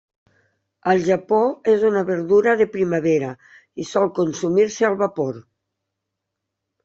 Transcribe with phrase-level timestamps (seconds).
[0.91, 1.41] Al Japó
[1.73, 3.29] és una verdura de primavera
[3.83, 5.37] i sol consumir-se al vapor.